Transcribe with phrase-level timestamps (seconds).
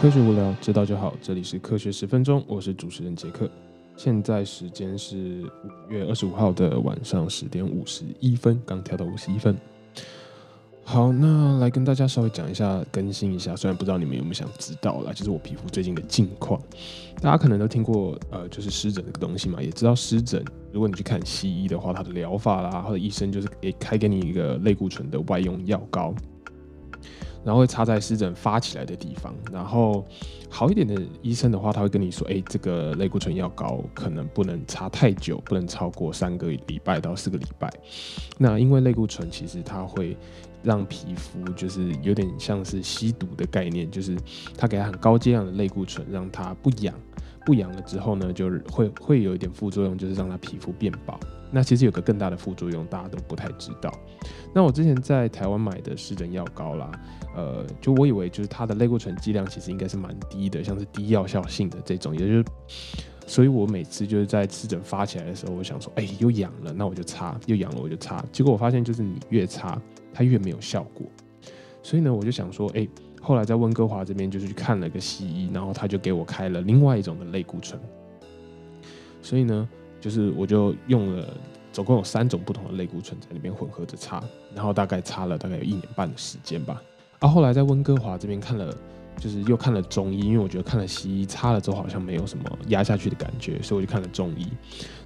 [0.00, 1.12] 科学无聊，知道就好。
[1.20, 3.50] 这里是科学十分钟，我是主持人杰克。
[3.96, 9.58] 现在时间是五月二十五号的晚上十点五十一分，刚调到五十一分。
[10.84, 13.56] 好，那来跟大家稍微讲一下，更新一下。
[13.56, 16.62] 虽然不知道你们有没有想知道啦，就是我皮肤最近的近况。
[17.20, 26.14] 大家可能都听过，呃，就是湿疹这个东西嘛，也知道湿疹，如果你去看西医的话，它的疗法啦，或者医生就是给开给你一个类固醇的外用药膏。
[27.48, 30.04] 然后会插在湿疹发起来的地方，然后
[30.50, 37.72] 好一点的医生的话，他会跟你说，哎，这个类固醇药膏可能不能插太久，不能超过三个礼拜到四个礼拜。
[38.36, 40.14] 那因为类固醇其实它会
[40.62, 44.14] 让皮肤就是有点像是吸毒的概念，就是
[44.58, 46.94] 它给它很高剂量的类固醇，让它不痒，
[47.46, 51.18] 不痒了之后呢，就会会有一点副作用，就是让它皮肤变薄。
[51.50, 53.92] 那其实有个更大的副作用，大家都不太知道。
[54.54, 56.90] 那我之前在台湾买的湿疹药膏啦，
[57.34, 62.44] 呃，就我以为就是它的类固醇剂量其实应该是蛮低的，像是低药效性的这种，也就是，
[63.26, 68.24] 所以我每次就是在湿疹发起来的时候，我想说，哎，又痒了，那我就擦，又痒了我就擦。
[68.30, 69.80] 结果我发现就是你越擦，
[70.12, 71.06] 它越没有效果。
[71.82, 72.86] 所以呢，我就想说，哎，
[73.22, 77.80] 后来在温哥华这边就是去看了个西医，然后他就给我开了另外一种的类固醇。
[79.22, 79.68] 所以呢。
[80.00, 81.28] 就是我就用了，
[81.72, 84.22] 总共有三种不同的类固醇在里面混合着擦，
[84.54, 86.82] 然后大概擦了大概有一年半的时间吧。
[87.18, 88.72] 啊，后来在温哥华这边看了，
[89.18, 94.46] 就是又看了中医，因为我觉得看了西医擦了之后好像没有什么压下去的感觉，所以我就看了中医。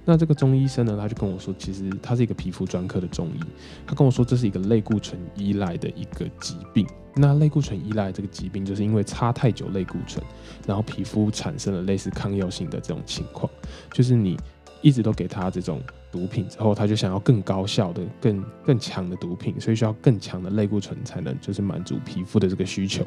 [0.05, 3.39] 那这个中医生呢，他就跟我说，其实他是一个皮肤专科的中医，
[3.87, 6.85] 他跟我说这是一个类固醇依赖的一个疾病。
[7.15, 10.23] 那类固醇依赖这个疾病，就是因为擦太久类固醇，
[10.67, 13.51] 然后皮肤产生了类似抗药性的这种情况，
[13.91, 14.37] 就是你。
[14.83, 15.81] 一直都给他这种
[16.11, 23.03] 毒品之后，他就想要更高效的、更更强的毒品，所以需要更强的类固醇才能就是满足皮肤的这个需求。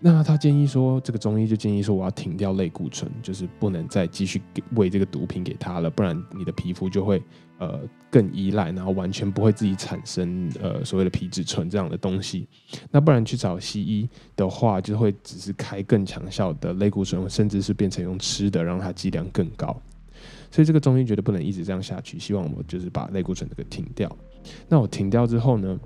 [0.00, 7.22] 那他建议说，这个中医就建议说，我要停掉类固醇，就是不能再继续给喂这个毒品给他了，不然你的皮肤就会
[7.58, 12.46] 呃更依赖，然后完全不会自己产生呃所谓的皮质醇这样的东西。
[12.90, 19.74] 那不然去找西医的话，就会只是开更强效的类固醇，甚至是变成用吃的，让它剂量更高。
[20.54, 24.08] 所以这个中医觉得不能一直这样下去，希望我就是把类固醇这个停掉。
[24.68, 25.76] 那我停掉之后呢，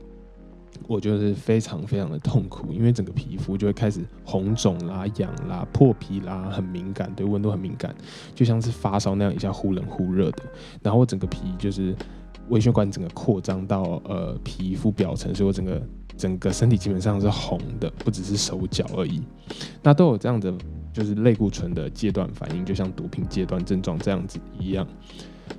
[0.87, 7.97] 我就是非常非常的痛苦，因为整个皮肤就会开始红肿啦、痒啦、破皮啦，很敏感，对温度很敏感，
[8.34, 10.43] 就像是发烧那样，一下忽冷忽热的。
[10.83, 11.97] 然后我整个皮就是
[12.50, 15.83] 微血管整个扩张到呃皮肤表层，所以我整个
[16.15, 19.23] 整个身体基本上是红的，不只是手脚而已。
[19.83, 20.53] 那都有这样的。
[20.93, 24.87] 就是类固醇的戒断反应，就像毒品戒断症状这样子一样，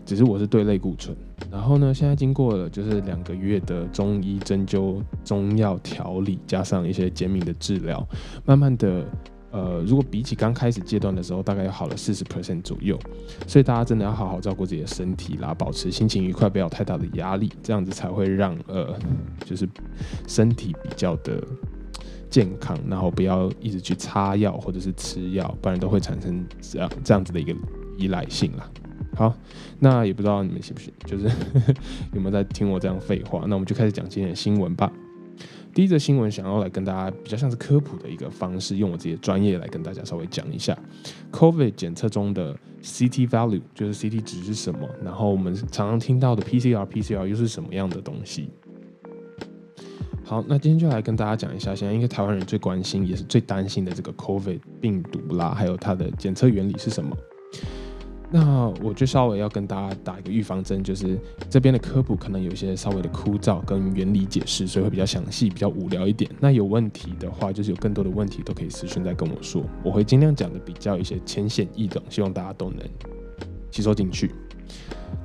[0.06, 1.16] 只是我是对类固醇。
[1.50, 8.06] 然后呢，现在经过了就是两个月的中医针灸、中药调理，加上一些减敏的治疗，
[8.46, 9.06] 慢慢的，
[9.52, 13.00] 呃，如果比起刚开始阶段的时候，大概要好了四十 percent 左右。
[13.48, 18.94] 所以大家真的要好好照顾自己的身体啦，保持心情愉快，不要太大的压力，这样子才会让呃，
[19.46, 19.68] 就是
[20.28, 21.42] 身体比较的。
[22.30, 27.56] 健康，然后不要一直去擦药或者是吃药，不然都会产生这样这样子的一个
[27.98, 28.70] 依赖性啦。
[29.16, 29.34] 好，
[29.80, 31.26] 那也不知道你们信不信，就是
[32.14, 33.44] 有没有在听我这样废话？
[33.48, 34.92] 那我们就开始讲今天的新闻吧。
[35.74, 40.78] 第一则新闻想要来跟大家比较像是科普的一个方式，用我自己的专业来跟大家稍微讲一下
[41.32, 48.50] ，COVID 检测中的 CT value 就是 CT 值是什么，然后我们常常听到的 PCR，PCR 又是什么样的东西？
[50.30, 57.18] 好，那今天就来跟大家讲一下，现在应该台湾人最关心也是最担心的这个 COVID 病毒啦，还有它的检测原理是什么？
[58.30, 61.18] 那我就稍微要跟大家打一个预防针，就是
[61.50, 66.30] 这边的科普可能有些稍微的枯燥跟原理解释，所以会比较详细，比较无聊一点。
[66.40, 72.88] 那有问题的话，就是有更多的问题都可以私信再跟我说，我会尽量讲的比较一些浅显易懂，希望大家都能
[73.72, 74.30] 吸收进去。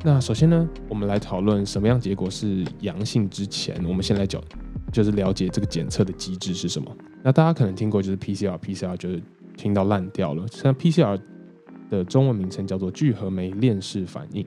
[0.02, 4.42] 那首先呢，我们来讨论什么样结果是阳性之前，我们先来讲。
[4.94, 6.96] 就是了解这个检测的机制是什么。
[7.22, 9.20] 那大家可能听过，就是 PCR，PCR 就是
[9.56, 10.46] 听到烂掉了。
[10.48, 11.20] 像 PCR
[11.90, 14.46] 的中文名称叫做聚合酶链式反应。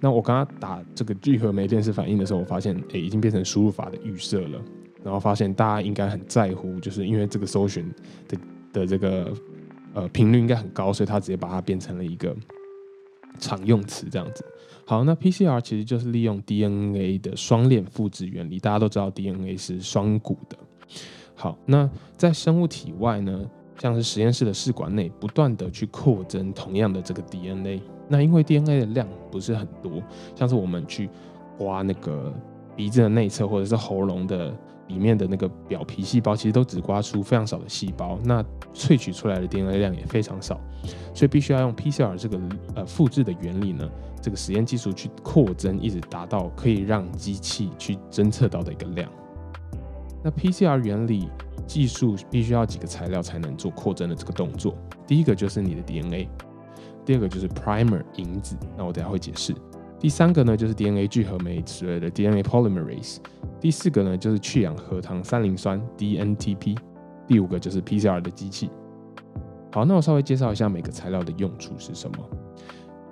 [0.00, 4.60] 那我刚刚打这个聚合酶链式反应的时候，我发现诶已经变成输入法的预设了。
[5.02, 7.90] 然后发现大家应该很在乎，就是因为这个搜寻
[8.28, 8.38] 的
[8.72, 9.32] 的这个
[9.94, 12.34] 呃频率应该很高，所以他直接把它变成了一个
[13.38, 14.44] 常用词这样子。
[14.86, 18.58] 好，那 PCR 其实就是利用 DNA 的双链复制原理。
[18.58, 20.56] 大家都知道 DNA 是双股的。
[21.34, 23.48] 好，那在生物体外呢，
[23.78, 27.80] 像是实验室的试管内，不断的去扩增同样的这个 DNA。
[28.08, 30.02] 那因为 DNA 的量不是很多，
[30.36, 31.08] 像是我们去
[31.56, 32.32] 刮那个
[32.76, 34.54] 鼻子的内侧或者是喉咙的
[34.88, 38.44] 里面的那个表皮细胞其实都只刮出非常少的细胞，那
[38.74, 40.60] 萃取出来的 DNA 量也非常少，
[41.14, 42.38] 所以必须要用 PCR 这个
[42.74, 43.88] 呃复制的原理呢，
[44.20, 49.10] 这个实验技术去扩增，一直达到可以让机器去侦测到的一个量。
[50.22, 51.28] 那 PCR 原理
[51.66, 54.76] 技术必须要几个材料才能做扩增的这个动作，
[55.06, 56.28] 第一个就是你的 DNA，
[57.04, 59.54] 第二个就是 primer 银子，那我等下会解释。
[59.98, 63.16] 第三个呢，就是 DNA 聚合酶之类的 DNA polymerase。
[63.60, 66.76] 第四个呢，就是去氧核糖三磷酸 DNTP。
[67.26, 68.68] 第五个就是 PCR 的机器。
[69.72, 72.18] 好，那我稍微介绍一下每个材料的用处是什么。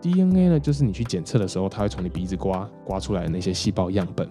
[0.02, 4.28] DNA 呢，就是你去检测的时候，它会从你鼻子刮刮出来的那些细胞样本，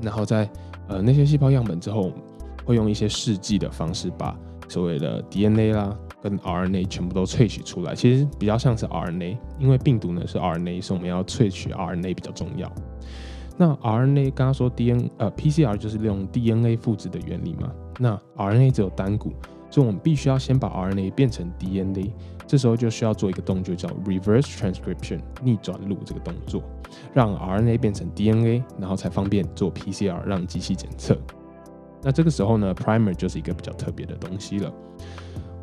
[0.00, 0.48] 然后在
[0.88, 2.10] 呃那些细胞样本之后，
[2.64, 4.34] 会用一些试剂的方式把
[4.66, 5.94] 所谓的 DNA 啦。
[6.22, 12.70] 跟 RNA 全部都萃取出来，其实比较像是 RNA，因为病毒呢是 RNA，所以我们要萃取 RNA 比较重要。
[13.56, 19.32] 那 RNA 刚刚说 DNA 呃 PCR 就是利用 DNA 复制的原理嘛，那 RNA 只有单股，
[19.70, 22.10] 所以我们必须要先把 RNA 变成 DNA，
[22.46, 26.62] 这时候就需要做一个动作叫 reverse transcription 逆转录这个动作，
[27.12, 31.18] 让 RNA 变成 DNA，然后才方便做 PCR 让机器检测。
[32.02, 34.72] 那这个时候呢，primer 就是一个比较特别的东西了。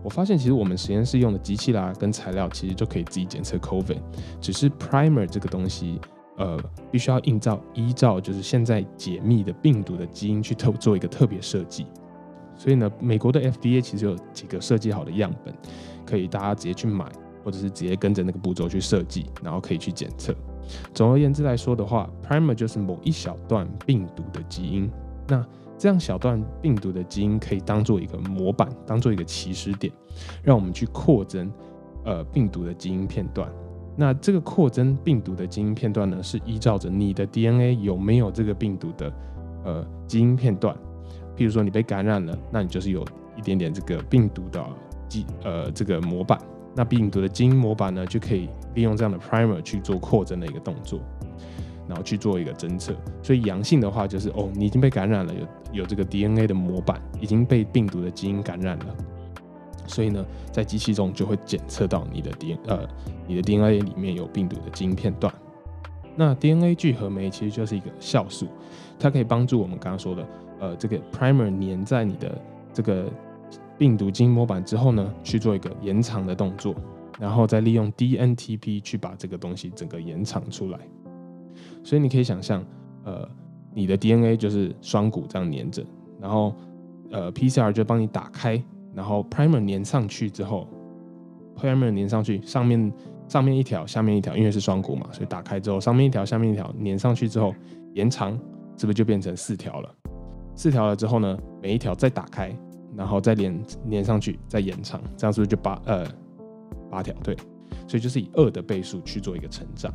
[0.08, 4.00] 我发现其实我们实验室用的机器啦，跟材料其实就可以自己检测 COVID，
[4.40, 6.00] 只是 primer 这个东西，
[6.38, 6.58] 呃，
[6.90, 11.88] 必须要映照依照就是现在解密的病毒的基因去特做一个特别设计。
[12.56, 15.54] 所以呢，美国的 FDA 其实有几个设计好的样本，
[16.06, 17.06] 可以大家直接去买，
[17.44, 20.34] 或者是直接跟着那个步骤去设计，然后可以去检测。
[20.94, 24.90] 总而言之来说的话，primer 就是某一小段病毒的基因。
[25.28, 25.46] 那
[25.78, 29.94] 这样小段病毒的基因可以当做一个模板，当做一个起始点，
[30.42, 31.52] 让我们去扩增
[32.04, 33.48] 呃病毒的基因片段。
[33.96, 39.14] 那这个扩增病毒的基因片段呢，是依照着你的 DNA 有没有这个病毒的
[39.64, 40.76] 呃基因片段。
[41.36, 44.64] 譬如说你被感染了，那你就是有一点点这个病毒的
[45.08, 46.40] 基呃这个模板。
[46.76, 51.00] 那病毒的基因模板呢，就可以利用这样的 primer 去做扩增的一个动作。
[51.88, 55.40] 然后去做一个侦测，所以阳性的话就是哦，你已经被感染了，有
[55.72, 58.96] 有这个 DNA 的模板已经被病毒的基因感染了，
[59.86, 62.88] 所以呢，在机器中就会检测到你的 DNA，呃
[63.28, 65.34] 你的 DNA 里面有病毒的基因片段。
[66.16, 68.48] 那 DNA 聚合酶其实就是一个酵素，
[68.98, 70.28] 它可以帮助我们刚刚说的
[70.60, 72.42] 呃这个 primer 粘在你的
[72.74, 73.06] 这个
[73.78, 76.74] 病毒基因模板之后呢，去做一个延长的动作，
[77.20, 80.80] 然后再利用 DNTP 去把这个东西整个延长出来。
[81.84, 82.66] 所以你可以想象，
[83.04, 83.30] 呃，
[83.78, 85.86] 你的 DNA 就是双股这样粘着，
[86.20, 86.52] 然后
[87.12, 88.60] 呃 PCR 就帮你打开，
[88.96, 90.68] 然后 primer 粘上去之后
[91.56, 92.92] ，primer 粘上去，上面
[93.28, 97.54] 上面一条，下面一条，因为是双股嘛，所以打开之后，上面一条，下面一条粘上去之后，
[97.94, 98.32] 延长，
[98.78, 99.96] 是不是就变成四条了？
[100.56, 102.52] 四条了之后呢，每一条再打开，
[102.96, 103.56] 然后再连
[103.92, 106.04] 粘上去，再延长，这样是不是就八呃
[106.90, 107.14] 八条？
[107.24, 107.36] 对，
[107.88, 109.94] 所以就是以二的倍数去做一个成长。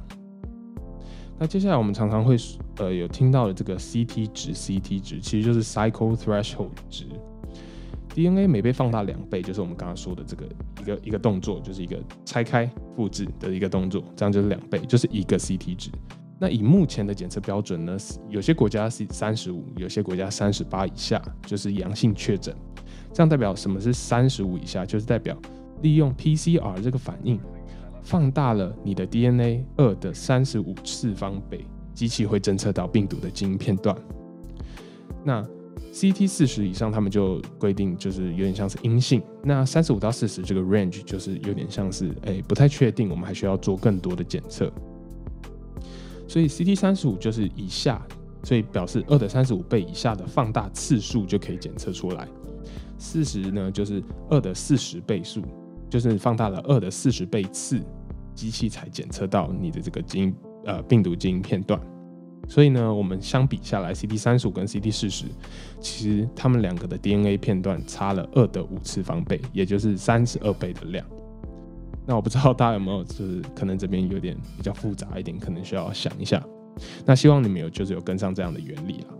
[1.42, 2.36] 那接下来我们常常会
[2.76, 7.06] 呃有听到的这个 CT 值，CT 值其实就是 Cycle Threshold 值。
[8.14, 10.46] DNA 每被放大两倍，就是我们刚刚说的这个
[10.80, 15.90] 一个一个动作，就是一个拆开复制的一个动作，这样就是两倍，就是一个 CT 值。
[16.38, 17.96] 那以目前的检测标准呢，
[18.28, 22.54] 有些国家是三十五，有些国家三十八以下，就是阳性确诊。
[23.12, 24.86] 这样代表什么是三十五以下？
[24.86, 25.36] 就是代表
[25.80, 27.40] 利用 PCR 这个反应。
[28.02, 33.96] 放大了你的 DNA 二的三十五次方倍，机器会侦测到病毒的基因片段。
[35.24, 35.46] 那
[35.92, 39.22] CT 四十以上，他们就规定就是有点像是阴性。
[39.44, 44.72] 那三十五到四十这个 range 就是有点像是哎不太确定，我们还需要做更多的检测。
[46.26, 48.04] 所以 CT 三十五就是以下，
[48.42, 52.26] 所以表示二的三十五倍以下的放大次数就可以检测出来。
[52.96, 55.42] 四十呢就是二的四十倍数。
[55.92, 57.78] 就是放大了二的四十倍次，
[58.34, 60.34] 机器才检测到你的这个基因
[60.64, 61.78] 呃病毒基因片段。
[62.48, 65.26] 所以呢，我们相比下来，CT 三十五跟 CT 四十，
[65.80, 71.04] 其实它们两个的 DNA 片段差了二的五次方倍，也就是三十二倍的量。
[72.06, 76.42] 那我不知道大家有没有，就是可能这边有点比较复杂一点，可能需要想一下。
[77.04, 79.14] 那希望你们有就是有跟上这样的原理了。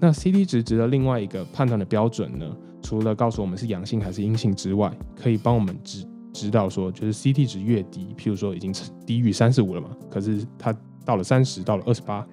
[0.00, 2.56] 那 CT 值值的另外一个判断的标准呢？
[2.86, 8.72] 除了告诉我们是阳性还是阴性之外，可以帮我们知知道说，就是 CT 值越低，譬如说已经
[9.04, 10.72] 低于三十五了嘛，可是它
[11.04, 12.24] 到了三十，到了二十八，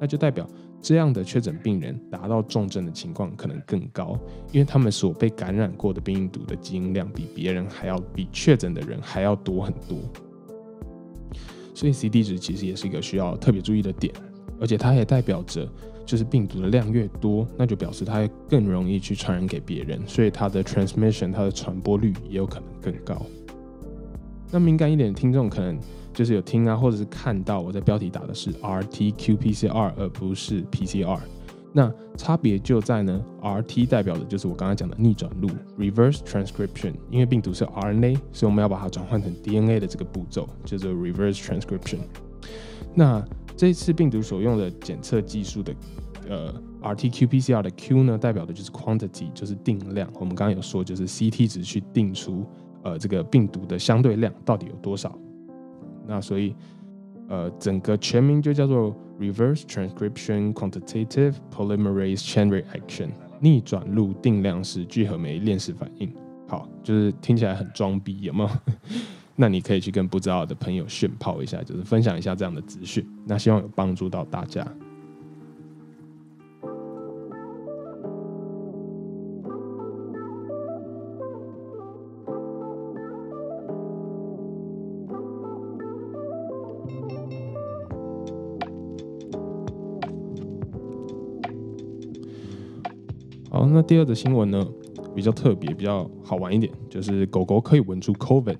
[0.00, 0.48] 那就代表
[0.80, 4.18] 这样的确诊病人达到重症的情况可能更高，
[4.52, 9.98] 因为他们所被感染过的病毒的基因量比别人还要比确诊的人还要多很多，
[11.74, 14.14] 所以 CT 值其实也是一个需要特别注意的点，
[14.58, 15.70] 而且它也代表着。
[16.10, 23.24] 就是病毒的量越多，那就表示它更容易去传染给别人，所以它的 transmission 它的传播率也有可能更高。
[24.50, 25.78] 那敏感一点的听众可能
[26.12, 31.20] 就是有听啊，或者是看到我在标题打的是 RT-qPCR 而不是 PCR。
[31.72, 35.48] 那差别就在呢，RT 代表的就是我刚才讲的逆转录
[35.78, 41.98] （reverse transcription），因为病毒是 RNA，所以我们要把它转换成 DNA 的这个步骤叫做 reverse transcription。
[42.92, 43.24] 那
[43.60, 45.74] 这次病毒所用的检测技术的
[46.30, 50.10] 呃 RT-qPCR 的 Q 呢，代表的就是 quantity，就是定量。
[50.14, 52.46] 我们刚刚有说，就是 CT 值去定出
[52.82, 55.14] 呃这个病毒的相对量到底有多少。
[56.06, 56.56] 那所以
[57.28, 66.10] 呃整个全名就叫做 Reverse Transcription Quantitative Polymerase Chain Reaction，逆转录定量式聚合酶链式反应。
[66.48, 68.48] 好，就是听起来很装逼，有没有？
[69.40, 73.02] 那你可以去跟不知道的朋友炫泡一下，就是分享一下这样的资讯。
[73.24, 74.62] 那希望有帮助到大家。
[93.50, 94.62] 好，那第二则新闻呢，
[95.14, 98.58] 比较特别，比较好玩一点，就是狗狗可以闻出 COVID。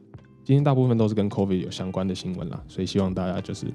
[0.51, 3.67] 今天大部分都是跟 COVID 有相关的新闻啦，所以希望大家就是，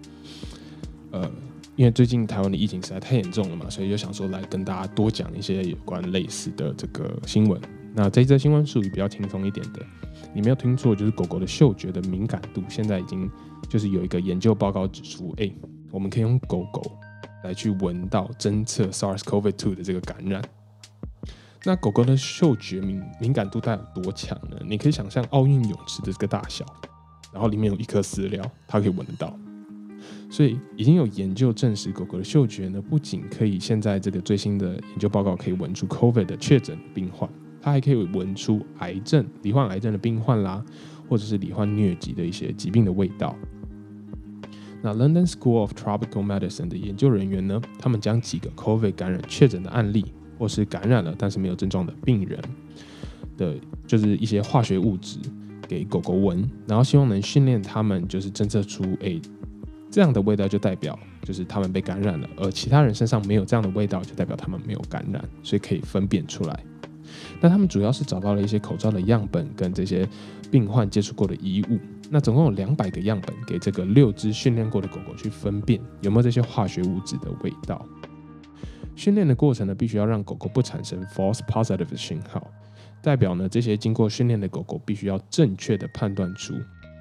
[1.10, 1.32] 呃，
[1.77, 7.58] 因为最近台湾的疫情实在太严重了嘛，所以就想说来跟大家多讲一些有关类似的这个新闻。
[7.94, 9.86] 那这则新闻属于比较轻松一点的，
[10.34, 13.32] 你没有听错，就是狗狗的嗅觉的敏感度现在已经
[13.70, 15.50] 就是有一个研究报告指出，哎，
[15.91, 16.82] 我们可以用狗狗
[17.46, 20.44] 来去闻到侦测 SARS-CoV-2 的这个感染。
[21.67, 24.57] 那狗狗的嗅觉敏敏感度它有多强呢？
[24.67, 26.63] 你可以想象奥运泳池的这个大小，
[27.34, 29.36] 然后里面有一颗饲料，它可以闻得到。
[30.29, 37.27] 所以已经有研究证实，狗狗的嗅觉呢，不仅可以现在这个最新的研究报告可以闻出 COVID 的确诊病患，
[37.60, 40.63] 它还可以闻出癌症、罹患癌症的病患啦，
[41.10, 43.36] 或者是罹患疟疾的一些疾病的味道。
[44.84, 50.05] 那 London School of Tropical Medicine 的研究人员呢，他们将几个 COVID 感染确诊的案例。
[50.37, 52.39] 或是感染了但是没有症状的病人
[53.37, 55.17] 的，就是一些化学物质
[55.67, 59.19] 给狗狗闻，然后希望能训练他们，就是侦测出，哎，
[59.89, 66.63] 这样的味道就代表就是他们被感染了，而其他人身上没有这样的味道，就代表他们没有感染，所以可以分辨出来。
[67.39, 70.07] 那他们主要是找到了一些口罩的样本跟这些
[70.49, 77.85] 病患接触过的衣物，那总共有两百个样本给这个六只训练过的狗狗去分辨有没有这些化学物质的味道。
[78.95, 82.45] 训练的过程呢，必须要让狗狗不产生 false positive 的信号，
[83.01, 86.53] 代表呢这些经过训练的狗狗必须要正确的判断出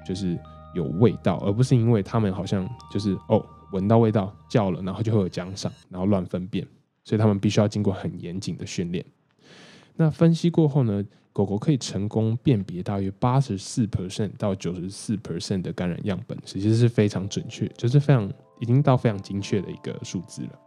[0.05, 0.37] 就是
[0.75, 6.67] 有味道，而不是因为他们好像就是哦闻到味道叫了，然后就会有奖赏，然后乱分辨，
[7.03, 9.03] 所以他们必须要经过很严谨的训练。
[9.95, 20.59] 那分析过后呢，狗狗可以成功辨别大约八十四 percent 到九十四 percent 的感染样本，其实是非常准确，就是非常已经到非常精确的一个数字了。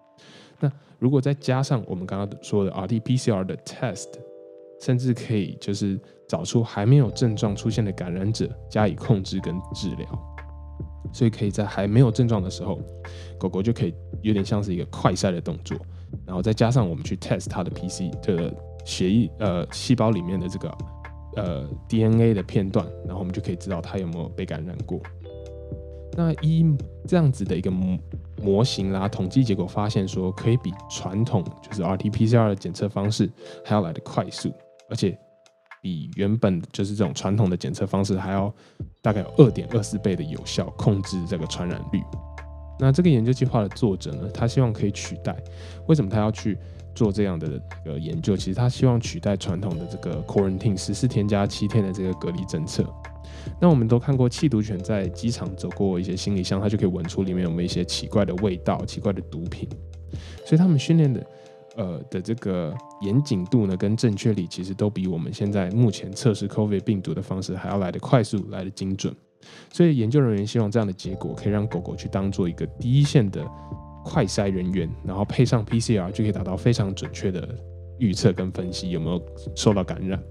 [0.61, 4.09] 那如果再加上我们刚刚说的 RT-PCR 的 test，
[4.81, 10.07] 甚至可以就是找出还没有症状出现的感染者加以控制跟治疗，
[11.12, 12.81] 所以可以在还没有症状的时候，
[13.38, 15.77] 狗狗就可以有点像是一个快筛的动作，
[16.27, 20.79] 然后再加上我们去 test 它的 PC 的血液呃细胞里面的这个
[21.37, 25.00] 呃 DNA 的片段，然后我们就可以知道它有没有被感染过。
[26.12, 26.65] 那一
[27.07, 27.71] 这样子的一个
[28.42, 33.30] 模型啦，统计结果发现说，可以比传统就是 RT-PCR 的检测方式
[33.64, 34.52] 还要来的快速，
[34.88, 35.18] 而且
[35.80, 38.52] 比原本就是这种传统的检测方式还要
[39.02, 42.02] 大概有二点二四倍的有效控制这个传染率。
[42.80, 45.37] 那这个研究计划的作者呢，他希望可以取代，
[45.87, 46.57] 为什么他要去
[46.95, 48.37] 做这样的一个研究？
[48.37, 52.85] 其实他希望取代传统的这个 quarantine 十四天加七天的这个隔离政策。
[53.61, 59.68] 那我们都看过缉毒犬在机场走过一些行李箱，它就可以闻出里面有没有一些奇怪的味道、奇怪的毒品。
[60.44, 61.26] 所以他们训练的，
[61.76, 69.14] 呃的这个严谨度呢，跟正确率其实都比我们现在目前测试 COVID 病毒的方式还要来得快速、来得精准。
[69.73, 73.47] 所以研究人员希望这样的结果可以让狗狗去当做一个第一线的
[74.04, 77.49] 快筛人员，然后配上 PCR 就可以达到非常准确的
[77.99, 79.23] 预测跟分析有没有
[79.54, 80.23] 受到感染。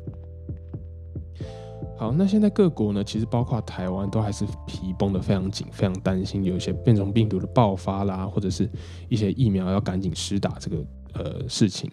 [1.98, 8.70] 好，那现在各国呢，其实包括台湾，都还是皮绷得非常紧，非常担心有一些变种病毒的爆发啦，或者是
[9.10, 10.78] 一些疫苗要赶紧施打这个
[11.14, 11.90] 呃事情。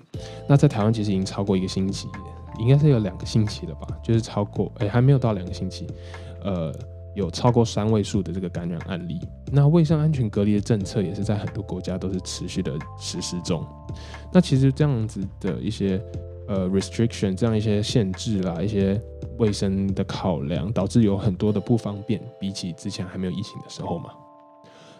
[0.46, 2.06] 那在台湾其实已经超过一个星期，
[2.58, 3.88] 应该是有两个星期了吧？
[4.02, 5.86] 就是超过，哎，还没有到两个星期。
[6.42, 6.70] 呃，
[7.14, 9.18] 有超过三位数的这个感染案例。
[9.50, 13.64] 那卫生安全隔离的政策也是在很多国家都是持续的实施中。
[14.30, 15.98] 那其实这样子的一些
[16.46, 19.00] 呃 restriction，这样一些限制啦，一些
[19.38, 24.10] 卫生的考量，导致有很多的不方便，比起之前还没有疫情的时候嘛。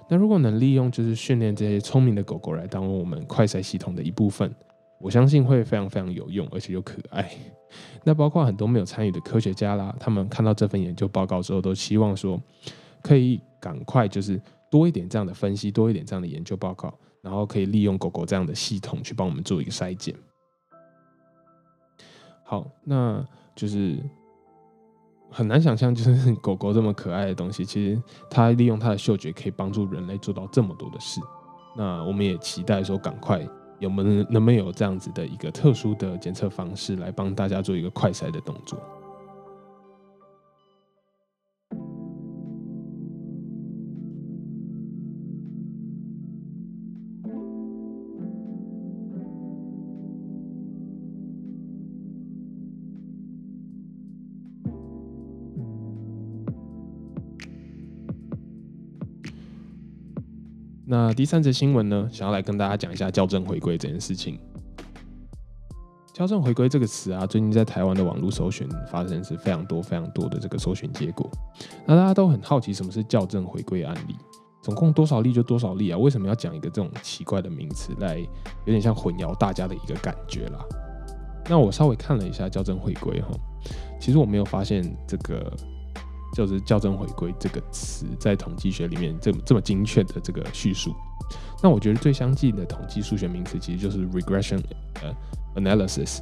[0.09, 4.55] 那如果能利用就是训练这些聪明的狗狗来当我们快筛系统的一部分，
[5.01, 7.31] 我相信会非常非常有用，而且又可爱。
[8.05, 12.41] 那包括很多没有参与的科学家啦，他们看到这份研究报告之后，都希望说
[13.03, 20.15] 可以赶快就是多一点这样的分析，多一点这样的研究报告，然后可以利用狗狗这样的系统去帮我们做一个筛检。
[22.61, 23.99] 好，那就是。
[25.31, 31.21] 很难想象，就是 狗狗这么可爱的东西，其实它利用它的嗅觉可以帮助人类做到这么多的事。
[31.77, 33.45] 那我们也期待说，赶快
[33.81, 38.79] 有没能能不能有这样子的一个特殊的检测方式，来帮大家做一个快筛的动作。
[61.07, 64.39] 那第三则新闻呢，想要来跟大家讲一下校正回归这件事情。
[66.15, 71.31] 校正回归这个词啊，最近在台湾的网络搜寻发生是非常多非常多的这个搜寻结果。
[71.85, 74.17] 那大家都很好奇什么是校正回归案例，
[74.63, 75.99] 总共多少例就多少例啊？
[75.99, 80.65] 为什么要讲一个这种奇怪的名词来，有点像混淆大家的一个感觉啦？
[81.51, 83.29] 那我稍微看了一下校正回归哈，
[84.01, 85.53] 其实我没有发现这个。
[86.35, 90.93] 就是校正回归这个词，在统计学里面这么这么精确的这个叙述，
[91.63, 94.61] 那我觉得最相近的统计数学名词其实就是 regression
[95.01, 95.15] 呃
[95.63, 96.19] analysis，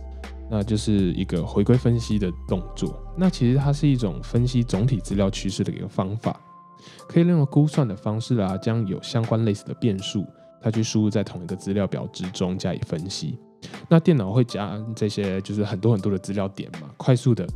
[0.51, 3.03] 那就是一个回归分析的动作。
[3.17, 6.39] 那其实它是一种分析总体资料趋势的一个方法，
[7.09, 10.27] 可以利用估算的方式啊，将有相关类似的变数，
[10.61, 13.39] 它去输入在同一个资料表之中加以分析。
[13.89, 17.47] 那电脑会加这些就是很多很多的资料点嘛，快速的。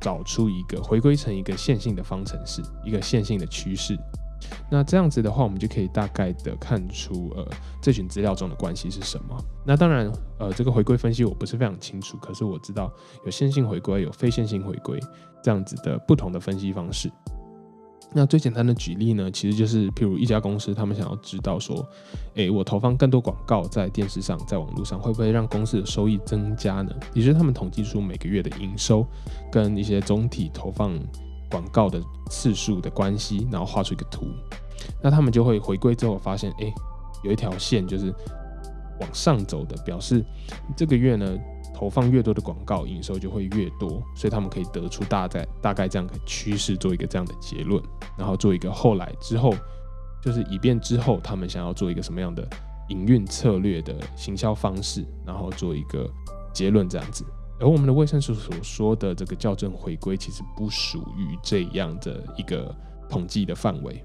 [0.00, 3.98] 找出一个回归成一个线性的方程式，一个线性的趋势。
[4.70, 7.46] 那这样子的话，我们就可以大概的看出，呃，
[7.82, 9.36] 这群资料中的关系是什么。
[9.66, 12.90] 那当然，呃，这个回归分析我不是非常清楚，可是我知道
[13.24, 14.98] 有线性回归，有非线性回归
[15.42, 17.10] 这样子的不同的分析方式。
[18.12, 21.86] 那最简单的举例呢，其实就是譬如一家公司，他们想要知道说，
[22.34, 26.92] 诶，我投放更多广告在电视上，在网络上，会不会让公司的收益增加呢？
[27.14, 29.06] 也就是他们统计出每个月的营收
[29.50, 30.98] 跟一些总体投放
[31.48, 34.26] 广告的次数的关系，然后画出一个图。
[35.00, 36.72] 那他们就会回归之后发现，诶，
[37.22, 38.12] 有一条线就是
[39.00, 40.24] 往上走的，表示
[40.76, 41.38] 这个月呢。
[41.72, 47.82] 投放越多的广告，营收就会越多，所以他们可以得出大概大概这样的趋势，做一个这样的结论，
[48.18, 49.54] 然后做一个后来之后，
[50.22, 52.46] 就是以便之后他们想要做一个什么样的
[52.90, 56.06] 营运策略的行销方式，然后做一个
[56.52, 57.24] 结论这样子。
[57.58, 62.76] 而我们的卫生署所说的这个校正回归，其实不属于这样的一个
[63.08, 64.04] 统计的范围。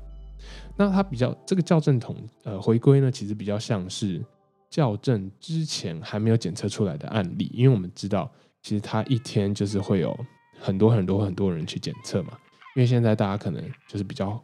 [0.78, 4.24] 那它比较这个校正统呃回归呢，其实比较像是。
[4.76, 8.30] 校正之前还没有检测出来的案例，因为我们知道，
[8.62, 10.14] 其实它一天就是会有
[10.60, 12.38] 很多很多很多人去检测嘛。
[12.76, 14.38] 因为现在大家可能就是比较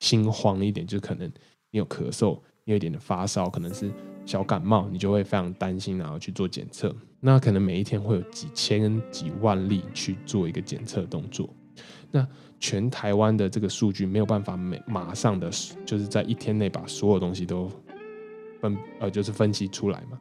[0.00, 1.26] 心慌一点，就是可能
[1.70, 3.90] 你有咳嗽，你有一点的发烧，可能是
[4.26, 6.94] 小感冒，你就会非常担心，然后去做检测。
[7.18, 11.48] 那可能每一天会有几千几万例去做一个检测动作。
[12.10, 15.50] 那全台湾的这个数据没有办法每马上的
[15.86, 17.72] 就是在一天内把所有东西都。
[18.60, 20.18] 分呃就是分析出来嘛，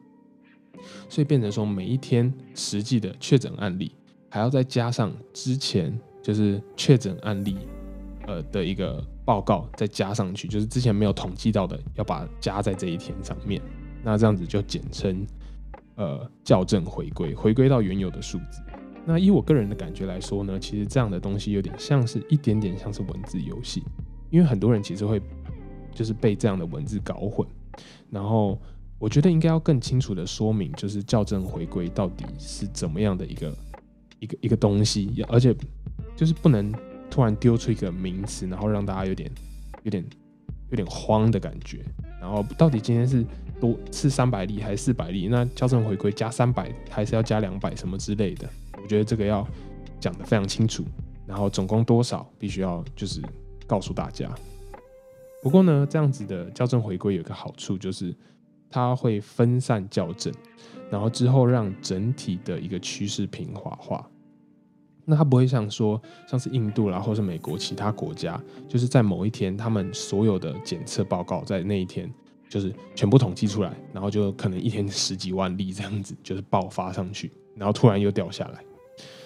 [1.08, 3.91] 所以变成说每一天实际的确诊案例，
[4.30, 7.58] 还要再加上之前就是确诊案例
[8.28, 13.62] 呃的一个报告再加上去，就是之前没有统计到的，要把它加在这一天上面。
[14.04, 15.28] 那这样子就简称
[15.95, 18.62] 呃校正回归，回归到原有的数字。
[19.06, 23.84] 那以我个人的感觉来说呢，其实这样的东西有点像是一点点像是文字游戏，
[24.30, 25.21] 因为很多人其实会
[25.91, 27.45] 就是被这样的文字搞混。
[28.09, 28.59] 然后
[28.97, 33.57] 我觉得应该要更清楚的说明，就是校正回归到底是怎么样的一个
[34.19, 35.55] 一个一个东西，而且
[36.15, 36.73] 就是不能
[37.09, 39.31] 突然丢出一个名词，然后让大家有点
[39.83, 40.05] 有点
[40.69, 41.83] 有点慌的感觉。
[42.19, 43.25] 然后到底今天是
[43.59, 45.27] 多是三百例还是四百例？
[45.29, 48.49] 那校正回归加三百还是要加两百什么之类的？
[48.81, 49.47] 我觉得这个要
[49.99, 50.83] 讲的非常清楚。
[51.25, 53.21] 然后总共多少，必须要就是
[53.67, 54.29] 告诉大家。
[55.41, 58.15] 不过呢，这样子的校正回归有个好处，就是
[58.69, 60.34] 它会分散校正，
[60.91, 64.06] 然后之后让整体的一个趋势平滑化。
[65.06, 72.08] 那它不会像说像是印度啦，或是美国其他国家，就是在某一天，他们所有的检测报告在那一天
[72.47, 78.63] 就是全部统计出来，然后就可能一天十几万例这样子，就是爆发上去，然后突然又掉下来，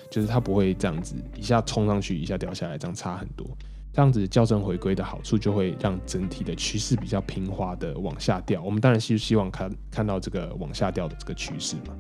[0.10, 3.46] 就是它不会这样子一下冲上去，一下掉下来，这样差很多。
[3.94, 8.60] 这样子校正回归的好处，就会让整体的趋势比较平滑的往下掉。
[8.64, 11.96] 我们当然是希望看看到这个往下掉的这个趋势嘛。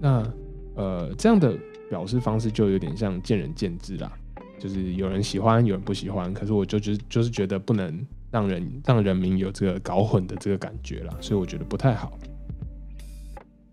[0.00, 0.26] 那
[0.74, 1.56] 呃，这样的
[1.88, 4.10] 表示方式就有点像见仁见智啦，
[4.58, 6.34] 就是有人喜欢，有人不喜欢。
[6.34, 12.18] 可是我就觉就是觉得不能让人让人民有这个搞混的这个感觉啦，所以我觉得不太好。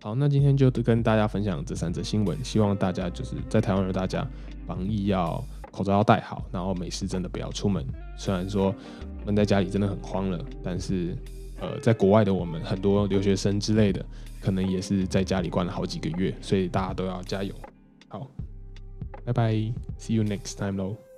[0.04, 4.24] 好，那今天就跟大家分享这三则新闻，希望大家就是在台湾的大家
[4.68, 5.44] 防疫要。
[5.80, 7.86] 口罩要戴好，然后没事真的不要出门。
[8.18, 8.76] 虽然说
[9.26, 11.16] 闷在家里真的很慌了，但是
[11.62, 14.06] 呃，在国外的我们很多留学生之类的，
[14.42, 17.56] 可能也是在家里关了好几个月，所以大家都要加油。
[18.10, 18.28] 好，
[19.24, 19.54] 拜拜
[19.98, 21.09] ，see you next time 喽。